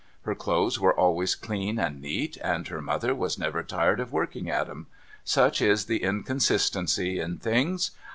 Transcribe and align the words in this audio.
Her 0.23 0.33
(lothcs 0.35 0.79
were 0.79 0.95
always 0.99 1.35
clean 1.35 1.77
and 1.77 2.01
neat, 2.01 2.35
and 2.37 2.67
her 2.69 2.81
mother 2.81 3.13
was 3.13 3.37
never 3.37 3.61
tired 3.61 3.99
of 3.99 4.11
working 4.11 4.49
at 4.49 4.67
'em. 4.67 4.87
Such 5.23 5.61
is 5.61 5.85
the 5.85 6.01
inconsistency 6.01 7.19
in 7.19 7.37
things. 7.37 7.91